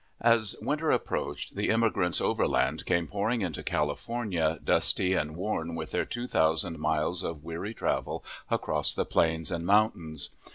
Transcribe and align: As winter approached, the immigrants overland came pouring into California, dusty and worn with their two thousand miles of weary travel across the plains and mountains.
As 0.23 0.55
winter 0.63 0.89
approached, 0.89 1.55
the 1.55 1.69
immigrants 1.69 2.19
overland 2.19 2.87
came 2.87 3.07
pouring 3.07 3.43
into 3.43 3.61
California, 3.61 4.57
dusty 4.63 5.13
and 5.13 5.35
worn 5.37 5.75
with 5.75 5.91
their 5.91 6.05
two 6.05 6.25
thousand 6.27 6.79
miles 6.79 7.21
of 7.23 7.43
weary 7.43 7.75
travel 7.75 8.25
across 8.49 8.95
the 8.95 9.05
plains 9.05 9.51
and 9.51 9.63
mountains. 9.63 10.31